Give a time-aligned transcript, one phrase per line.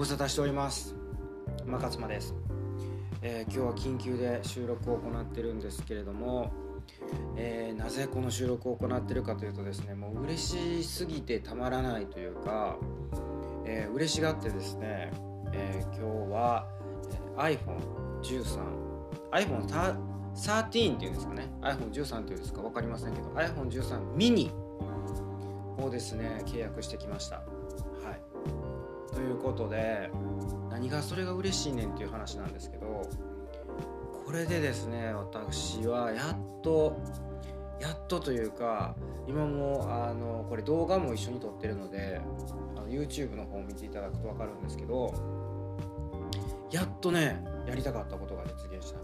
[0.00, 0.94] ご無沙汰しております。
[1.66, 2.34] 馬勝間です、
[3.20, 6.50] えー、今日は緊急で収録を行ってるんですけれども、
[7.36, 10.42] えー、なぜこの収録を行ってるかというとですねもう嬉
[10.82, 12.78] しすぎてたまらないというか、
[13.66, 15.12] えー、嬉しがってですね、
[15.52, 16.66] え今日は、
[17.36, 18.58] iPhone13
[19.32, 21.46] iPhone13 っていうんですかね。
[21.60, 24.50] iPhone13 っていうんですか分かりませんけど iPhone13 mini
[25.78, 27.42] をですね契約してきました。
[29.12, 30.10] ということで
[30.70, 33.08] 何がそれが嬉しいねんっていう話なんですけど
[34.24, 36.96] これでですね私はやっと
[37.80, 38.94] やっとというか
[39.26, 42.20] 今もあのこれ動画も一緒に撮ってるので
[42.76, 45.14] あの YouTube の方を見ていただくと分かるんですけど
[46.70, 49.00] やっとねやりたかったことが実現した。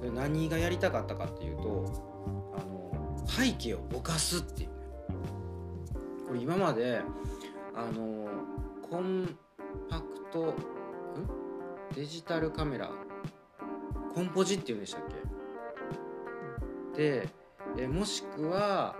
[0.00, 1.84] で何がやりたかったかっていうと
[2.54, 4.68] あの背景をぼかすっていう。
[4.70, 4.74] ね
[6.26, 7.00] これ今まで
[7.74, 8.21] あの
[8.92, 9.26] コン
[9.88, 10.54] パクトん？
[11.96, 12.90] デジタルカメラ。
[14.14, 15.04] コンポジっていうんでしたっ
[16.94, 17.20] け？
[17.20, 17.28] で
[17.78, 18.94] えもしくは、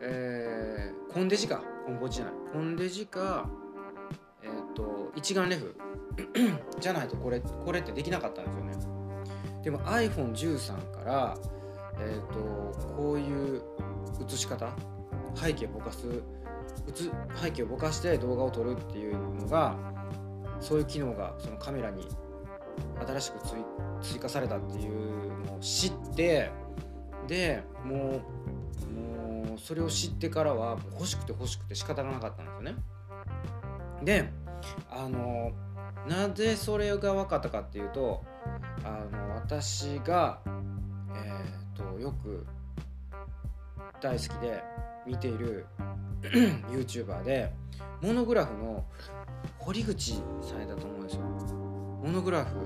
[0.00, 1.62] えー、コンデジか。
[1.84, 2.34] コンポジじゃない。
[2.54, 3.50] コンデジか
[4.42, 5.76] えっ、ー、と一眼レフ。
[6.80, 8.72] じゃないとこれこれってできなかったんですよね。
[9.62, 11.36] でも iPhone13 から
[12.00, 13.62] えっ、ー、とこういう
[14.22, 14.70] 写し方？
[15.34, 16.06] 背景ぼかす
[17.40, 19.76] 背景をぼかして動画を撮るっていうのが
[20.60, 22.08] そういう機能がそのカメラに
[23.06, 23.38] 新しく
[24.00, 26.50] 追加されたっていうのを知って
[27.26, 32.74] でもうもうそれを知ってからは欲しくて欲しくて仕方がなかったんですよね。
[34.02, 34.30] で
[34.90, 35.52] あの
[36.08, 38.24] なぜそれが分かったかっていうと
[38.84, 40.40] あの私が、
[41.14, 42.46] えーとよく
[44.00, 44.62] 大好きで
[45.06, 45.66] 見ている
[46.70, 47.52] YouTuber で
[48.00, 48.84] モノグラフの
[49.58, 51.22] 堀口さんだと思うんですよ。
[51.22, 52.56] モノグラフ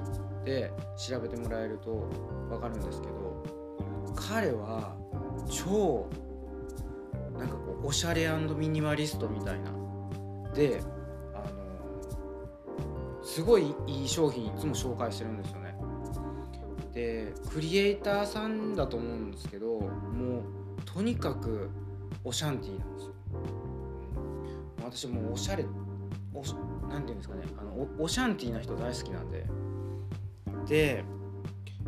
[0.44, 2.09] で調べてもらえると
[2.49, 3.45] 分かるんですけど
[4.15, 4.97] 彼は
[5.50, 6.09] 超
[7.39, 9.71] なんかこうおしゃれミニマリストみたいな。
[10.55, 10.81] で
[11.34, 15.75] あのすごいいい商品いつも紹介してるんですよね。
[16.95, 20.43] でクリエイターさんだと思うんですけどもう
[20.87, 21.69] とにかく
[22.25, 23.16] オシャンティーなんですよ。
[24.87, 25.65] 私もうおしゃれ
[26.33, 26.43] お
[26.89, 29.47] なんていうんですかねあのおシャンティーな人大好きなんで。
[30.67, 31.05] で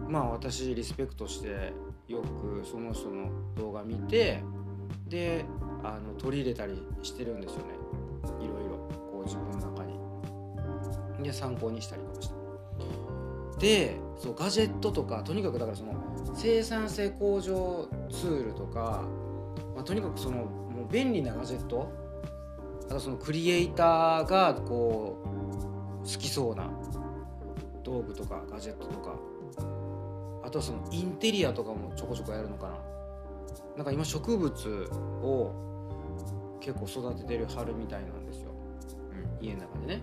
[0.09, 1.73] まあ私リスペクトして
[2.07, 4.43] よくその人の動画見て
[5.07, 5.45] で
[5.83, 7.75] あの取り入れたりしてるんですよね。
[8.41, 8.77] いろいろ
[9.11, 9.99] こう自分の中に。
[11.23, 12.35] で参考にしたりとかして。
[13.59, 15.95] でそうガジェットとかとにかくだからその
[16.35, 19.03] 生産性向上ツールとか、
[19.75, 21.93] まあ、とにかくそのもう便利なガジェット
[22.89, 25.29] あとそのクリエイターがこう
[26.01, 26.71] 好きそうな
[27.85, 29.15] 道具とかガジェットとか
[30.43, 32.79] あとはそのインテリアとかもちょこちょこやるのかな。
[33.77, 34.91] なんか今植物
[35.23, 35.53] を
[36.61, 38.51] 結構育ててる春みたいなんですよ、
[39.41, 40.03] うん、家の中でね、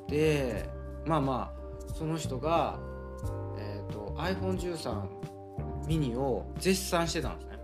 [0.00, 0.68] うん、で
[1.04, 2.78] まあまあその人が、
[3.58, 5.02] えーと、と iPhone13
[5.86, 7.58] ミニを絶賛してたんですね。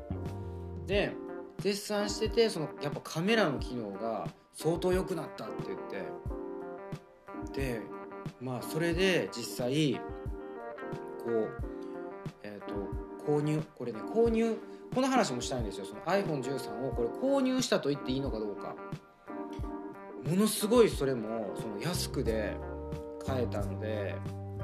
[0.87, 1.13] で
[1.61, 6.31] 絶賛しててそのやっぱカメラの機能が相当良くなったって言って。
[7.53, 7.81] で
[8.41, 9.95] まあそれで実際
[11.25, 11.49] こう
[12.43, 12.75] えっ、ー、と
[13.27, 14.57] 購入これね購入
[14.95, 15.87] この話もしたいんですよ。
[15.87, 18.75] その iPhone13 をこれ購入したと言っていいのかどうか。
[20.29, 22.57] ものすごいそれもその安くで
[23.27, 24.17] 買えたので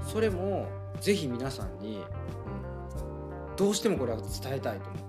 [0.02, 0.68] それも
[1.00, 5.05] ぜひ皆さんに、うん、どうしてもこれは伝えたいと思って。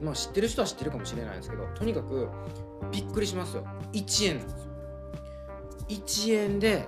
[0.00, 2.28] まあ知ってる人は知ってるかもしれないですけどとにかく
[2.92, 3.64] びっくりしますよ。
[3.92, 4.68] 1円なんですよ。
[5.88, 6.86] 1円で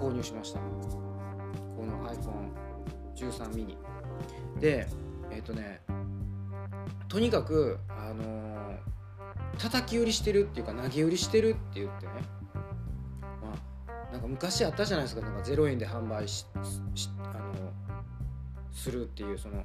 [0.00, 0.60] 購入しました。
[0.60, 3.76] この iPhone13 mini
[4.60, 4.86] で
[5.30, 5.80] えっ、ー、とね
[7.08, 8.78] とにかくあのー、
[9.58, 12.12] 叩き売りしてるっていうか投げ売りしてるって言ってね。
[13.42, 13.54] ま
[14.08, 15.22] あなんか昔あったじゃないですか。
[15.22, 16.64] なんか0円で販売しあの
[18.72, 19.64] するっていうその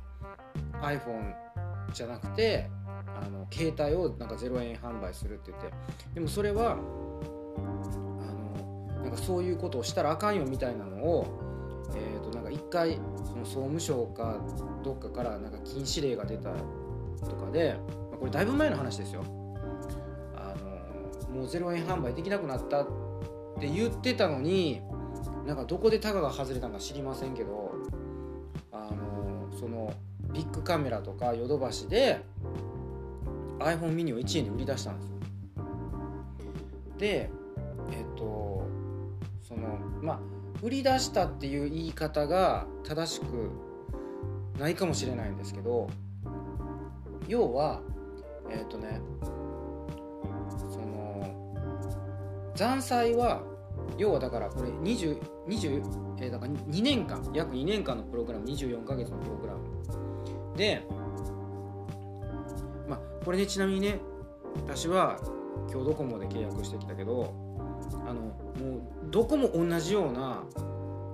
[0.81, 1.33] iPhone
[1.93, 2.69] じゃなくて
[3.05, 5.71] あの携帯をなんか0円販売するって言って
[6.13, 6.75] でもそれはあ
[8.33, 11.27] のなんかそういうことをしたらあかんよみたいなのを、
[11.95, 14.37] えー、となんか一回その総務省か
[14.83, 16.51] どっかからなんか禁止令が出た
[17.25, 17.75] とかで、
[18.11, 19.23] まあ、これだいぶ前の話ですよ。
[20.35, 20.53] あ
[21.29, 22.87] のもう0円販売できなくなったっ
[23.59, 24.81] て言ってたのに
[25.45, 27.71] なんかどこでタガが外れたのか知りませんけど
[28.71, 29.93] あのその
[30.33, 32.21] ビッグカメラとかヨドバシで
[33.59, 35.13] iPhone mini を1円で売り出したんですよ。
[36.97, 37.29] で
[37.91, 38.67] えっ、と
[39.41, 40.19] そのまあ
[40.61, 43.51] 売り出したっていう言い方が正しく
[44.59, 45.89] ないかもしれないんですけど
[47.27, 47.81] 要は
[48.49, 49.01] えっ、とね
[50.69, 51.73] その
[52.55, 53.43] 残債は
[53.97, 59.59] 要はだからこれ20 20、えー、だから2年間約2年間のプログラム24ヶ月のプログラム
[60.55, 60.83] で
[62.87, 63.99] まあこれねちなみにね
[64.55, 65.19] 私は
[65.71, 67.33] 今日ドコモで契約してきたけど
[68.05, 68.33] あのも
[69.07, 70.43] うどこも同じような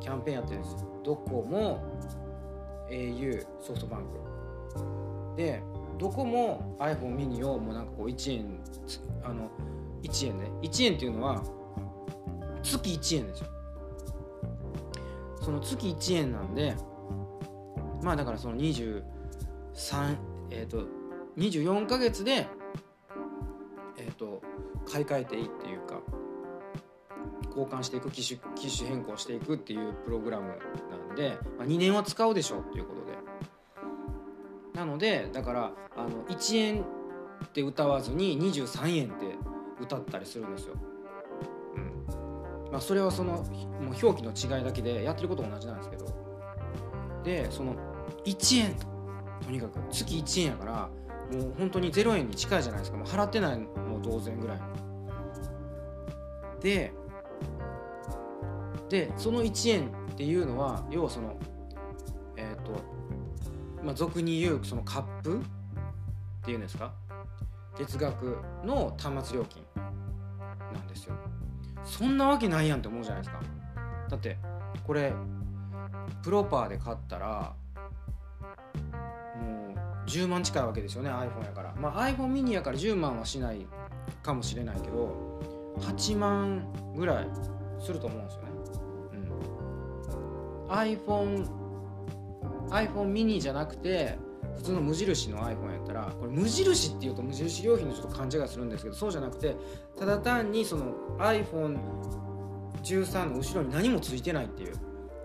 [0.01, 1.83] キャンペーンやってるんですどこも
[2.89, 5.37] au ソフトバンク。
[5.37, 5.61] で
[5.97, 8.59] どこも iPhone mini をもうなんかこう1円
[9.23, 9.49] あの
[10.03, 10.51] 1円ね。
[10.61, 11.43] 1円っていうのは
[12.63, 13.47] 月1円ですよ。
[15.41, 16.75] その月1円なんで
[18.01, 18.55] まあだからその
[19.79, 20.17] 3
[20.51, 20.85] えっ、ー、と
[21.37, 22.47] 24ヶ月で
[23.97, 24.41] えっ、ー、と
[24.85, 26.01] 買い替えていいっていうか
[27.47, 30.49] 交換していく機種機種変更していくっていうプログラム
[31.07, 33.17] なんで、まあ、2年は使うでしょうっていうことで。
[34.73, 36.81] なのでだからあの1円
[37.45, 39.35] って歌わずに23円って
[39.81, 40.75] 歌ったりするんですよ。
[41.75, 41.79] う
[42.67, 42.71] ん。
[42.71, 43.45] まあ、それはそのもう
[44.01, 46.05] 表記の違いだけでやってること同じなんですけど。
[47.23, 47.75] でその
[48.25, 48.87] 1円と
[49.43, 50.89] とにかく月1円やから
[51.31, 52.97] もう本当に0円に近いじゃないですか。
[52.97, 54.59] もう払ってないも同然ぐらい。
[56.61, 56.91] で
[58.89, 61.35] でその1円っていうのは要はその
[62.35, 62.71] えっ、ー、と
[63.83, 65.41] まあ俗に言うそのカップっ
[66.43, 66.91] ていうんですか？
[67.77, 69.63] 月額の端末料金
[70.73, 71.15] なんですよ。
[71.85, 73.39] そんなわけないやんって思うじゃないですか。
[74.09, 74.37] だって
[74.85, 75.13] これ
[76.23, 77.53] プロパーで買ったら
[80.09, 81.73] 10万近いわけですよね iPhone やから。
[81.79, 83.65] まあ iPhone mini やから10万はしない
[84.23, 85.39] かもしれないけど
[85.79, 86.63] 8万
[86.95, 87.27] ぐらい
[87.79, 88.49] すると思うんですよね。
[90.67, 90.71] うん。
[90.71, 91.47] iPhone
[92.69, 94.17] iPhone mini じゃなくて
[94.57, 99.55] 普通の無印の iPhone やったらこれ無印っていうと無印良品のちょっと勘違いするんですけどそうじゃなくて
[99.97, 104.73] ただ単にその iPhone13 の後ろに何もついてないっていう。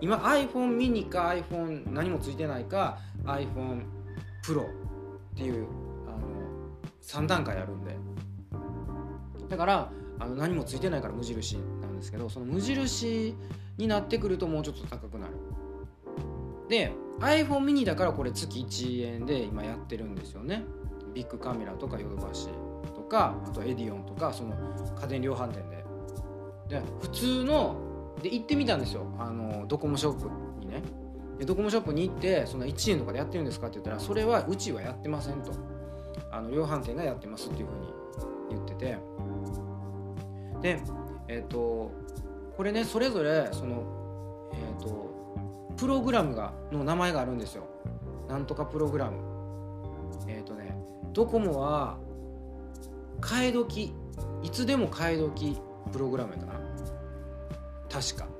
[0.01, 3.83] 今 iPhone mini か iPhone 何もついてないか iPhone
[4.45, 4.67] Pro っ
[5.35, 5.67] ていう
[6.07, 6.17] あの
[7.01, 7.97] 3段階あるんで。
[9.49, 13.35] だからあの何もついてないから無印なんですけどその無印
[13.77, 15.33] になってくるともうちょっと高くなる。
[16.69, 20.63] で iPhone mini だからこれ月1円で今やってるんですよね。
[21.13, 22.49] ビッグカメラとかヨドバシ
[22.93, 24.55] とかあとエディオンとかその
[24.99, 25.85] 家電量販店で。
[26.69, 27.77] で普通の
[28.21, 29.05] で行ってみたんですよ。
[29.19, 30.81] あのドコモショップにね。
[31.37, 35.51] でドコモショップに行ってその1円とかでやってるんですかって言ったらそれはうちはやってませんと。
[36.31, 37.93] あの量販店がやってますっていうふうに
[38.49, 38.97] 言ってて。
[40.61, 40.81] で
[41.27, 41.91] えっ、ー、と
[42.55, 45.15] これねそれぞれそのえっ、ー、と
[45.77, 47.67] プログラムがの名前があるんですよ。
[48.27, 49.17] なんとかプログラム。
[50.27, 50.75] えっ、ー、とね
[51.13, 51.97] ドコモは
[53.21, 53.93] 替え時
[54.43, 55.57] いつでも替え時
[55.91, 56.59] プログラムやったかな。
[57.89, 58.34] 確か。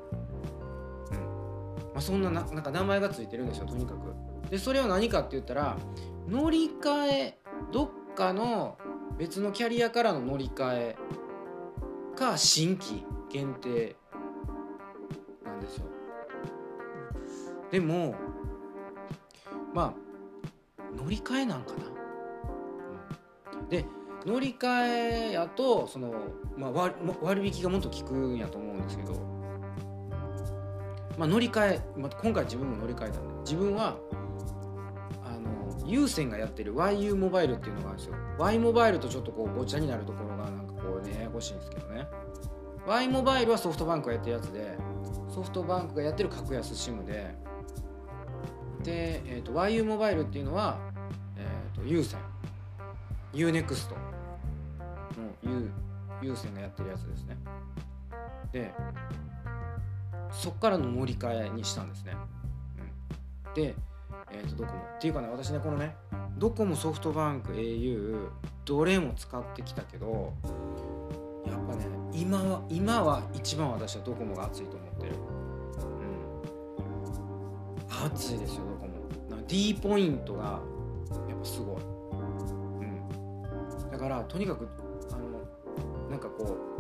[1.95, 4.13] まあそんななんか名前がついてるんですよとにかく。
[4.51, 5.77] でそれは何かって言ったら
[6.27, 7.39] 乗り換え
[7.71, 8.77] どっかの
[9.17, 10.95] 別のキャリアからの乗り換え
[12.17, 13.95] か新規限定
[15.45, 15.85] なんですよ。
[17.71, 18.13] でも
[19.73, 23.85] まあ乗り換えなんかな、うん、で
[24.25, 26.13] 乗り換えやとその、
[26.57, 29.13] まあ、割割引がもっと効くんやと思うんですけど、
[31.17, 33.97] まあ、乗り換え、まあ、今回自分も乗り換えたんで自分は
[35.23, 38.15] あの有線がやってる YU モバイルっていうのがあるんですよ。
[38.37, 42.07] Y モバイルとちょっとこうごちゃになるところがなんかこうねややこしいんですけどね。
[42.85, 44.77] Y モバイルはソフトバンクがやってるやつで
[45.29, 47.35] ソフトバンクがやってる格安 SIM で
[48.83, 50.77] で、えーと、YU モバイルっていうのは、
[51.37, 52.19] えーと、有線。
[53.33, 53.97] UNEXT の
[55.43, 55.71] U
[56.21, 57.37] 有線がやってるやつですね。
[58.51, 58.73] で
[60.35, 62.13] そっからの乗り換えにしたんですね、
[63.47, 63.75] うん、で、
[64.31, 64.79] えーと、ドコモ。
[64.79, 65.95] っていうかね私ねこのね
[66.37, 68.29] ドコモソフトバンク au
[68.65, 70.33] どれも使ってきたけど
[71.45, 75.13] やっぱね今は今は一番私はドコモが熱いと思ってる。
[77.89, 78.05] うん。
[78.05, 78.93] 熱いですよドコモ。
[79.29, 80.61] なんか D ポイントが
[81.29, 81.75] やっぱすごい。
[81.81, 83.91] うん。
[83.91, 84.67] だからとにかく
[85.11, 86.74] あのなんかこう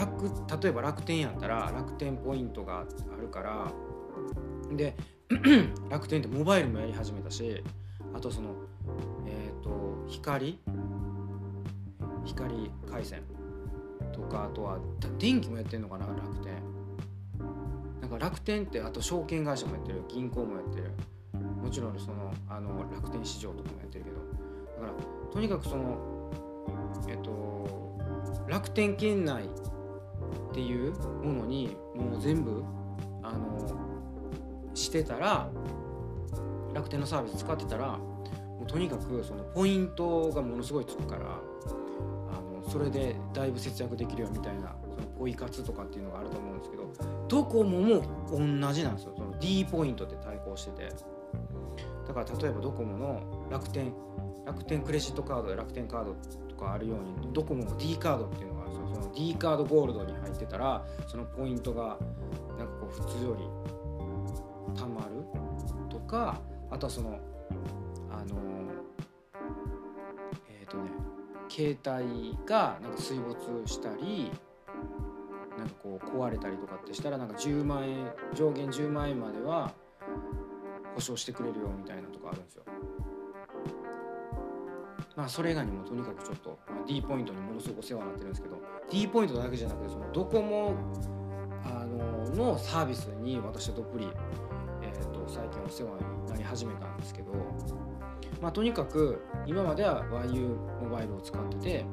[0.00, 3.72] 楽例えば楽天やったら楽天ポイントがあるから
[4.72, 4.96] で
[5.90, 7.62] 楽天ってモバイルもやり始めたし
[8.14, 8.54] あとその
[9.26, 10.58] えっ、ー、と光
[12.24, 13.22] 光回線
[14.12, 14.78] とかあとは
[15.18, 16.54] 電気もやってんのかな楽天。
[18.00, 20.90] なんか楽天ってあと証券会社もやってる銀行もやってる。
[21.62, 24.16] もちろんそのあの楽天市場とかもやってるけど。
[24.16, 26.30] だからとにかくその
[27.08, 27.98] えっと
[28.48, 29.44] 楽天圏内
[30.50, 30.92] っていう
[31.22, 32.62] ものにもう全部
[33.22, 33.60] あの
[34.74, 35.48] してたら
[36.74, 46.92] 楽天のサービス使ってたらもうとにかくそのポイントがものすごいつくからあのそれでだいぶ節約できるよみたいなそのポイ活とかっていうのがあると思うんですけど
[47.28, 49.14] ドコモも同じなんですよ。
[49.16, 50.92] その D ポイントって対抗してて。
[52.06, 53.92] だから例えばドコモの楽天
[54.44, 56.16] 楽天クレジットカード楽天カード
[56.48, 61.98] とかあるようにドコモも D カードっていうのがあるんその D カードゴールドに入ってたらそのポイントが
[62.58, 65.24] なんかこう普通よりたまる
[65.88, 67.18] とかあとはその
[68.10, 68.36] あの
[70.48, 70.90] えっ、ー、とね
[71.48, 74.30] 携帯がなんか水没したり
[75.58, 79.72] なんかこう壊れたりとかってしたらなんか10万円上限10万円までは
[80.94, 82.64] 保証してくれるよみたいなとかあるんですよ。
[85.16, 88.56] まあそれ以外にもとにかくちょっと、まあ、D ポイントにものすごくお世話になってるんですけど
[88.90, 90.74] D ポイントだけじゃなくてそのドコモ
[91.64, 94.08] あののサービスに私はどっぷり、
[94.82, 97.32] えーと、最近お世話になり始めたんですけど、
[98.40, 101.84] まあ、とにかく今までは YU モバイルを使ってて、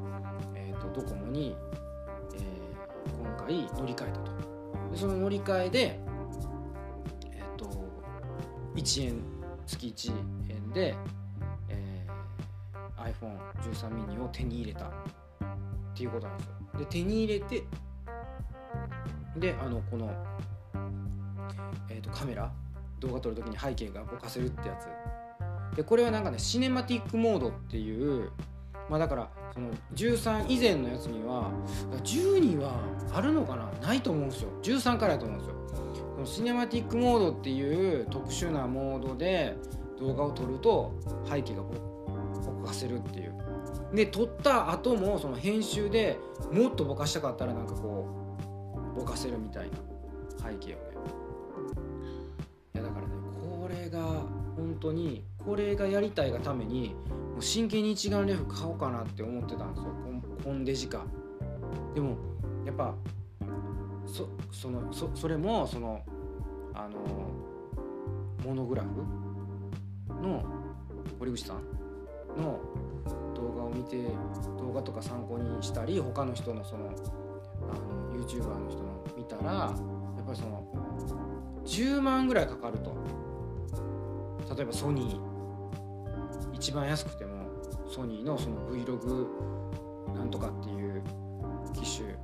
[0.55, 1.55] えーと、ドコモに、
[2.35, 4.31] えー、今回乗り換えたと。
[4.91, 5.99] でその乗り換えで、
[7.31, 7.83] えーと、と
[8.75, 9.21] 1円
[9.65, 10.11] 月1
[10.49, 10.95] 円で、
[13.13, 14.89] iPhone13 mini を手に入れたっ
[15.95, 16.53] ていうことなんですよ。
[16.79, 17.63] で手に入れて
[19.37, 20.11] であのこの、
[21.89, 22.51] えーと、カメラ
[22.99, 24.87] 動画撮る時に背景がぼかせるってやつ。
[25.75, 28.31] でこれはなんかねシネマティックモードっていう
[28.89, 31.51] まあだからその13以前のやつには
[32.03, 32.79] 10には
[33.13, 33.87] あるのかな？
[33.87, 34.49] ないと思うんですよ。
[34.63, 35.55] 13からやと思うんですよ。
[36.15, 39.55] このシネマティックモードっていう特殊なモードで
[39.99, 40.95] 動画を撮ると
[41.29, 41.73] 背景がぼ
[42.67, 43.35] かせるっていう。
[43.93, 46.19] で撮った後もその編集で
[46.51, 48.05] もっとぼかしたかったらなんかこ
[48.95, 49.77] うぼかせるみたいな
[50.49, 50.83] 背景をね。
[52.75, 53.13] いやだからね
[53.61, 54.01] これが
[54.55, 56.95] 本当にこれがやりたいがために
[57.33, 59.91] もう真剣に一眼レフ買おうかなって思ってたんですよ。
[60.43, 61.05] コンデジか
[61.93, 62.15] でも
[62.65, 62.93] やっぱ
[64.05, 66.01] そそのそそれもその
[66.73, 66.97] あの
[68.45, 68.89] モノグラフ
[70.21, 70.43] の
[71.19, 71.76] 堀口さん
[72.37, 72.59] の
[73.35, 73.97] 動画を見て
[74.57, 79.73] 動画とか参考にしたり他の人のそのあの YouTuber の人の見たらや
[80.21, 80.65] っぱりその
[81.65, 82.95] 10万ぐらいかかると。
[84.55, 85.37] 例えばソニー。
[86.53, 87.45] 一番安くても
[87.87, 89.27] ソニーのその Vlog
[90.15, 91.03] なんとかっていう
[91.73, 92.15] 機種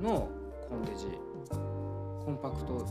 [0.00, 0.28] の
[0.68, 1.06] コンデジ。
[2.24, 2.86] コンパクト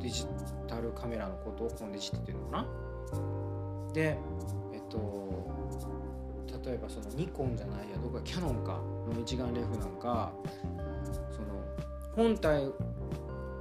[0.00, 0.26] デジ
[0.66, 3.92] タルカメラのことをコンデジって言ってるのかな？
[3.92, 4.18] で
[4.96, 8.80] と例えばそのニコンじゃないやどこかキャノンか
[9.12, 10.32] の一眼レフなんか
[11.30, 11.48] その
[12.14, 12.64] 本体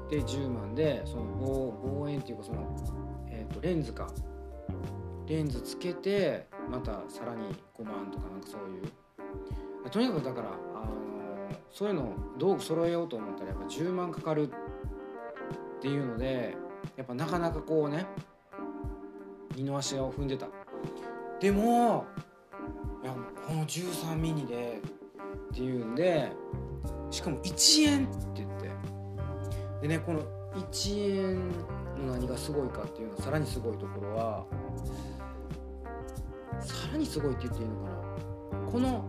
[0.10, 2.60] で10万でその望望遠っていうかその、
[3.30, 4.08] えー、とレンズか
[5.28, 8.92] レンズつけてまたさらに5万とかなんかそういう。
[9.90, 10.92] とにかくだから、あの、
[11.72, 16.56] そういうの道具揃えようと思ったらやっぱ10万かかるっていうので
[16.98, 18.06] やっぱなかなかこうね
[19.56, 20.48] 二の足を踏んでた。
[21.40, 22.06] でも
[23.04, 23.14] いや
[23.48, 24.82] この13ミニで
[25.52, 26.32] っていうんで
[27.12, 28.56] しかも1円って言って。
[29.82, 30.22] でねこの
[30.56, 31.50] 1円
[32.08, 34.46] の何がすごいかっていうのはさらにすごいところは
[36.60, 38.72] さらにすごいって言っていいのかな。
[38.72, 39.06] この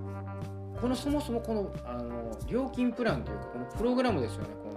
[0.80, 4.70] このそもそもこのあの料金プランというかこのプログラムですよねこ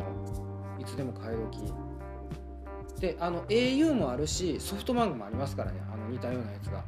[0.77, 1.73] のいつでも買い時
[3.01, 6.83] であの au もあるしソフトバンクもありますからねあの似たようなやつが。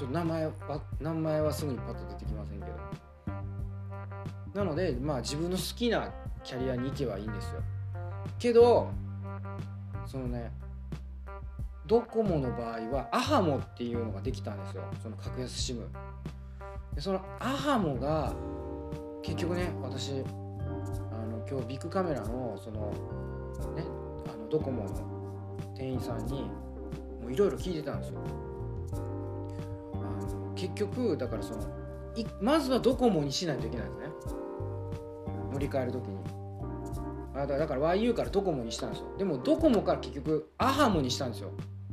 [0.00, 0.52] ちょっと名前は
[0.98, 2.72] 名前はすぐにパッと出てきませんけど。
[4.54, 6.10] なのでまあ自分の好きな
[6.42, 7.60] キャリアに行けばいいんですよ。
[8.38, 8.88] けど
[10.06, 10.50] そのね
[11.86, 14.84] ドコモの場合はアハモっていうのができたんですよ。
[15.02, 15.86] その格安 SIM
[16.94, 18.32] でそのアハモが
[19.22, 20.14] 結局ね私あ
[21.26, 22.90] の今日ビッグカメラのその
[23.76, 23.84] ね
[24.32, 26.50] あのドコモの店員さんに
[27.20, 28.49] もういろいろ聞いてたんですよ。
[30.60, 31.60] 結局だからその
[32.42, 34.10] まずはドコモにしないといけないんですね。
[35.52, 36.18] 乗り換える時に。
[37.34, 39.06] あだから YU からドコモにしたんですよ。
[39.16, 41.50] でもドコモから結局アハモにしたんですよ。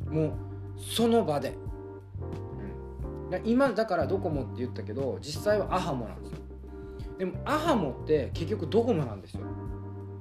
[0.10, 0.32] もう
[0.78, 1.56] その場で、
[3.32, 6.38] うん、今だからドコモって言ったけど実際はアハモなんですよ。
[7.20, 9.44] でもアハモって結局ドコモなんですよ。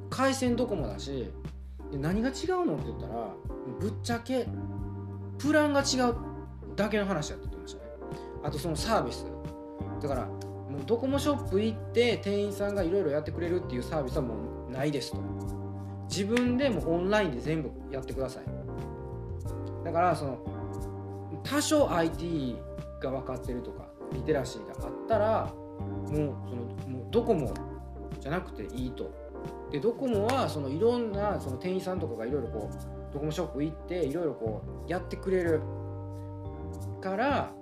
[0.08, 1.32] 回線ドコモだし
[1.90, 3.34] で何が違うのって言ったら
[3.80, 4.46] ぶっちゃけ
[5.38, 6.14] プランが違う
[6.76, 7.55] だけの話だった。
[8.46, 9.26] あとそのサービス。
[10.00, 14.34] だからもうドコモショップ行って店員さんがいろいろやってくれるっていうサービスはも
[14.68, 15.18] うないですと。
[16.08, 18.44] 自分でもオンラインで全部やってください。
[19.84, 20.38] だからその
[21.42, 22.56] 多少 IT
[23.00, 26.28] が分かってるとかリテラシーがあったらもうその
[26.88, 27.52] もうドコモ
[28.20, 29.10] じゃなくていいと。
[29.70, 35.60] でドコモはそのいろんなその店員さんとかがいろいろこうドコモショップ行っていろいろこうやってくれる
[37.00, 37.52] から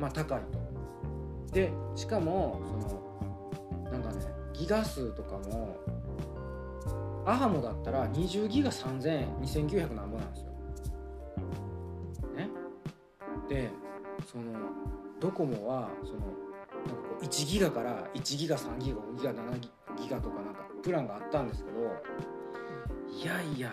[0.00, 1.52] まあ高いと。
[1.52, 2.72] でしかもそ
[3.84, 5.76] のなんかねギガ数とかも
[7.26, 10.50] アハモだったら20ギガ3000円2900何ぼなんですよ。
[12.36, 12.48] ね。
[13.48, 13.70] で
[14.30, 14.44] その
[15.20, 19.70] ドコモはそのなんかこう1ギガから1ギガ3ギガ5ギガ7ギ
[20.08, 21.78] ガとかなんかプランがあったんですけど
[23.12, 23.70] いやいや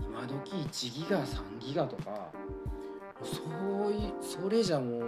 [0.00, 2.30] 今時1ギガ3ギガとか
[3.22, 5.02] そういそれじゃもう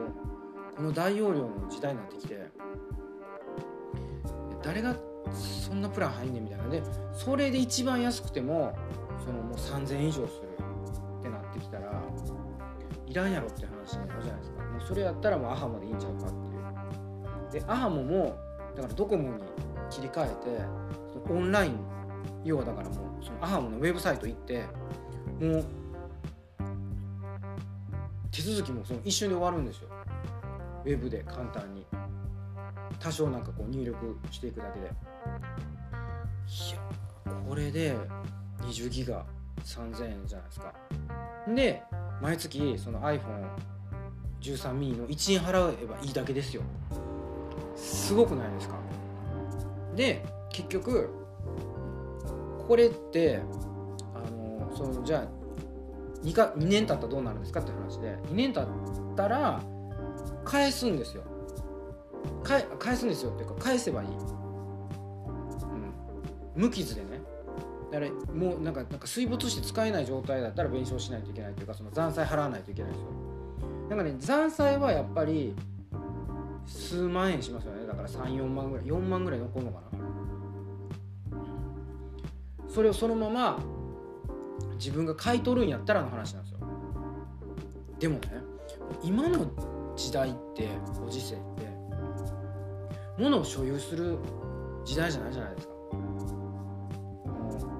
[0.81, 2.47] の大容量の時代になってきて
[4.63, 4.97] 誰が
[5.33, 8.73] そんなプラン入んねんみたいなでそれで一番安くても
[9.25, 10.49] そのもう3000円以上する
[11.19, 11.93] ってなってきたら
[13.07, 14.63] いらんやろって話になるじゃないですか。
[14.63, 16.31] もうそれやったらもうアハモでいいんちゃうかっ
[17.51, 17.57] て。
[17.57, 18.35] いうでアハモも
[18.75, 19.45] だからドコモに
[19.91, 21.79] 切り替えてオンライン
[22.45, 24.65] 要はだからもうそのアハモのウェブサイト行って
[25.41, 25.65] もう
[28.31, 29.89] 手続きもその一瞬で終わるんですよ。
[30.85, 31.87] ウェブで簡単に
[32.99, 34.87] 多少なんかこう入力していくだけで。
[34.87, 34.93] いや
[37.49, 37.97] これで
[38.63, 39.25] 20ギガ
[39.65, 40.75] 3000円じゃないですか。
[41.55, 41.83] で
[42.21, 46.63] 毎月その iPhone13 ミニの1円払えばいいだけですよ。
[47.77, 48.75] すごくないですか。
[49.95, 51.11] で結局
[52.69, 53.41] これって
[54.15, 55.29] あのそのじゃあ
[56.25, 58.67] 2, か2年経ったらどうなるんですかって話で2年経っ
[59.17, 59.61] たら
[60.45, 61.23] 返すんですよ。
[62.45, 64.17] 返すんですよっていうか返せばいい、うん、
[66.55, 67.21] 無傷でね。
[67.91, 73.09] だからもうなんかなんか水没して使えない状態だったら弁償しないといけないというかその残債払わないといけないんですよ。
[73.89, 75.55] なんかね残債はやっぱり
[76.67, 77.87] 数万円しますよね。
[77.87, 78.87] だから34万ぐらい。
[78.87, 79.87] 4万ぐらい残るのかな。
[82.69, 83.59] それをそのまま
[84.77, 86.59] 自分が買い取るんやったらの話なんですよ。
[87.99, 88.21] でもね
[89.03, 89.47] 今の
[89.97, 90.69] 時代って
[91.01, 91.67] ご時世って
[93.19, 94.19] 物を所有する
[94.85, 95.75] 時代じゃないじゃないですか。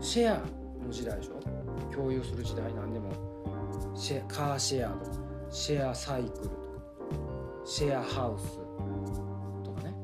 [0.01, 0.39] シェア
[0.85, 1.41] の時代でしょ？
[1.95, 3.11] 共有する時代なんでも。
[3.95, 5.17] シェカーシェアとか
[5.51, 6.55] シェアサイクルとか
[7.65, 8.59] シェアハウス
[9.65, 9.95] とかね。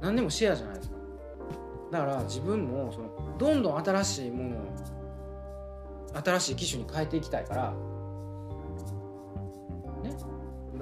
[0.00, 0.96] 何でもシェアじゃないですか。
[1.90, 4.60] だから自分もそのどんどん新しいものを
[6.22, 7.72] 新しい機種に変えていきたいから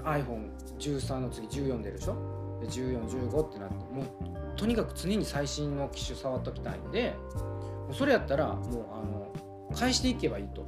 [0.06, 2.14] iPhone13 の次14出るでしょ？
[2.60, 7.14] で1415ってなってもうとにかく常に最新の機種触っときたいんで
[7.92, 9.32] それやったらもうあの
[9.74, 10.64] 返していけばいいと、う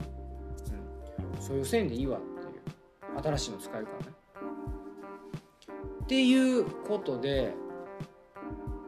[1.39, 4.13] ん、そういう線でいいわっていう新しいの使えるからね。
[6.03, 7.55] っていうことで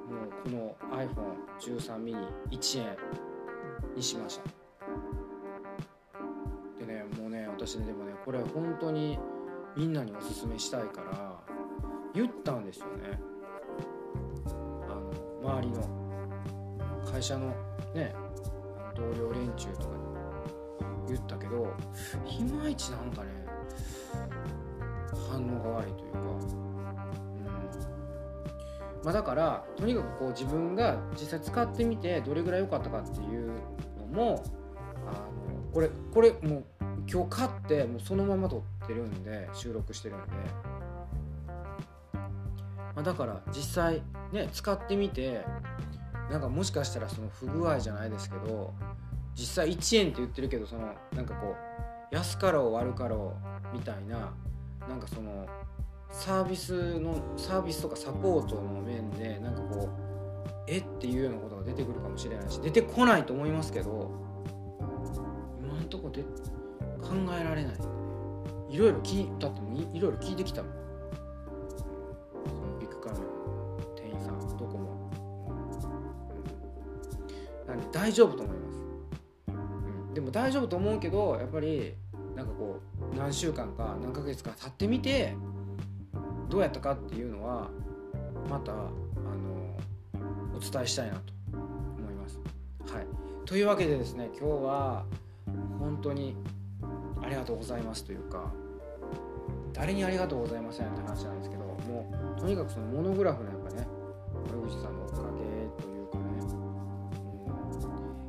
[0.08, 0.76] もうこの
[1.60, 2.18] iPhone13 ミニ
[2.50, 2.96] 1円
[3.96, 4.44] にしました。
[6.84, 9.18] でねもうね私ねでもねこれ本当に
[9.76, 11.38] みんなにおすすめしたいから
[12.14, 13.20] 言ったんですよね。
[14.88, 14.94] あ
[15.44, 15.88] の周りの
[17.10, 17.54] 会社の
[17.94, 18.14] ね
[18.94, 20.02] 同僚連中とかに
[21.08, 21.72] 言ったけど
[22.26, 23.30] いまいちなんかね
[25.30, 27.44] 反応が悪いというか、うん。
[29.04, 33.52] まあ、だからとにかくこう自分が実際使ってみてどれぐらい良かったかっていう
[33.98, 34.44] のも
[35.06, 36.64] あのこれこれもう
[37.08, 40.32] 今日買ってもうそのまま撮ってるんで収録してるんで、
[42.14, 42.22] ま
[42.96, 45.44] あ、だから実際ね使ってみて
[46.30, 48.72] なんかもしかしたらその不具合じゃないですけど
[49.34, 51.56] 実際1円って言ってるけどそのなんかこ
[52.10, 53.34] う安かろう悪かろ
[53.72, 54.32] うみたいな
[54.88, 55.46] なんかその
[56.10, 60.10] サービスのサービスとかサポートの面でなんかこう
[60.66, 64.10] えっていうようなことが出てくるかもしれないし出てこないと思いますけど
[65.60, 66.24] 今んとこで
[67.00, 67.74] 考えられない。
[68.70, 70.72] いろいろ聞いだってもいいろいろ聞いてきたもん。
[72.46, 73.30] そのビッグカメラの
[73.96, 75.10] 店員さんどこも、
[77.64, 78.78] うん、なんで大丈夫と思います、
[79.48, 79.52] う
[80.10, 81.94] ん、でも大丈夫と思うけどやっぱり
[82.36, 82.80] なんかこ
[83.12, 85.34] う何週間か何ヶ月か経ってみて
[86.48, 87.68] どうやったかっていうのは
[88.48, 88.90] またあの
[90.56, 92.40] お伝えしたいなと思います。
[92.92, 93.06] はい、
[93.44, 95.04] というわけでですね今日は
[95.78, 96.36] 本当に
[97.22, 98.52] ありがとうございますというか
[99.72, 103.86] 誰にありがとうございませんって話なんですけどもうとにかくそのモノグラフのやっぱね
[104.54, 105.40] 森口さんのおかげ
[105.82, 106.24] というかね、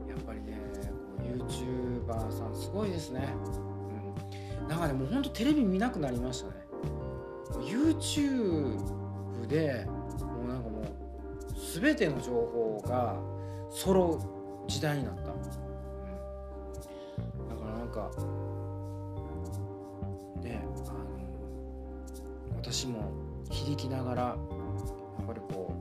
[0.03, 0.57] うん、やっぱりね
[1.17, 3.33] こう YouTuber さんすごいですね、
[4.61, 6.61] うん、なんかねもうほんとテレビ見なくなりましたね。
[7.59, 8.77] YouTube
[9.47, 10.85] でもうなんかもう
[11.79, 13.15] 全ての情報が
[13.69, 14.19] 揃
[14.67, 15.21] う時代になった、
[22.81, 23.11] の私も
[23.51, 24.35] 響きながらや
[25.23, 25.71] っぱりこ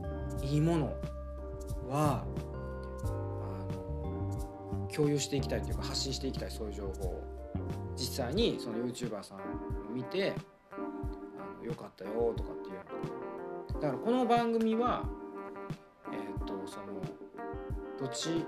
[0.41, 0.93] ういいもの
[1.89, 2.23] は
[3.03, 3.13] あ
[3.73, 7.23] の共有していきたいというか発信していきたいそういう情報を。
[7.97, 9.41] 実際にその YouTuber さんを
[9.93, 10.33] 見て
[10.71, 15.03] あのよかったよとかっていうだからこの番組は
[16.11, 17.01] えっ、とその
[17.99, 18.45] どっち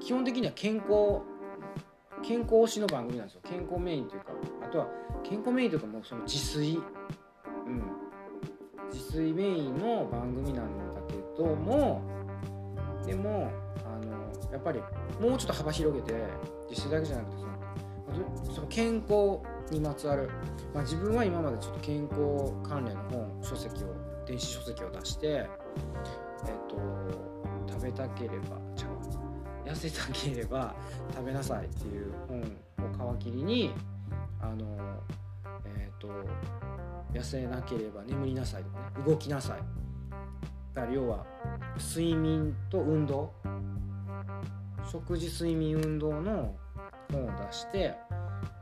[0.00, 1.20] 基本的には健康
[2.22, 3.42] 健康推しの番組なんですよ。
[3.44, 4.32] 健康メインというか
[4.62, 4.86] あとは
[5.22, 6.82] 健康メインというかもうその自炊。
[9.18, 12.02] メインの番組なんだけども
[13.06, 13.50] でも
[13.84, 14.12] あの
[14.52, 14.80] やっぱり
[15.20, 16.12] もうちょっと幅広げて
[16.70, 17.46] 自炊だけじゃなくてそ
[18.48, 20.30] のその健康にまつわる、
[20.72, 23.88] まあ、自分は今までちょっと健康関連の本書籍を
[24.26, 25.48] 電子書籍を出してえっ、
[26.68, 26.76] と
[27.68, 30.74] 食べたければ違う痩せたければ
[31.14, 33.72] 食べなさいっていう本を皮切りに
[34.40, 35.00] あの
[35.64, 36.08] えっ、と
[37.14, 39.58] 痩せなければ眠りなさいとかね動きなさい。
[40.74, 41.24] だから要は
[41.78, 43.32] 睡眠と運動。
[44.90, 46.54] 食事睡眠運動の
[47.10, 47.94] 本を出して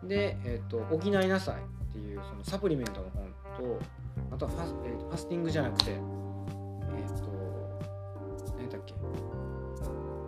[0.04, 1.56] で、えーと「補いなさい」
[1.90, 3.78] っていうそのサプリメントの本と
[4.30, 6.04] あとはファス,、えーとファスティングじゃなくてえっ、と
[8.56, 8.94] 何だっけ。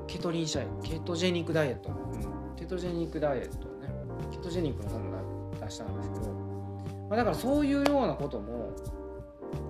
[0.09, 3.89] ケトリンシャイケトジェニックダイエット、うん、ケトジェニックダイエットね。
[4.33, 6.44] ケトジェニックの本も出したんですけど、
[7.15, 8.73] まあ、だからそういうようなことも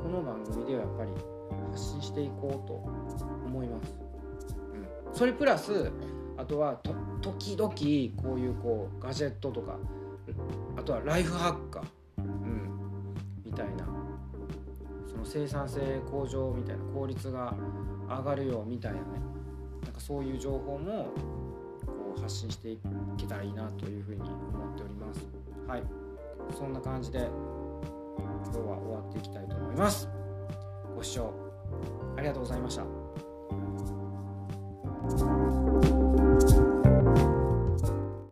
[0.02, 1.10] この番組ではやっぱり
[1.72, 2.72] 発信していこうと
[3.44, 3.94] 思います、
[5.08, 5.92] うん、それプラス
[6.38, 6.80] あとは
[7.20, 7.68] 時々
[8.22, 9.76] こういうこうガジェットとか
[10.78, 11.84] あとはライフハッカー、
[12.16, 12.70] うん、
[13.44, 13.86] みたいな。
[15.06, 17.54] その生産性向上みたいな効率が
[18.08, 19.04] 上がるよみたいなね。
[19.84, 21.08] なんかそういう情報も
[21.86, 22.78] こう発信してい
[23.18, 25.20] けたらいいなというふうに思っております。
[25.68, 26.03] はい。
[26.52, 27.28] そんな感じで
[28.44, 30.08] 今日は終わっていきたいと思います。
[30.94, 31.32] ご視聴
[32.16, 32.84] ありがとうございました。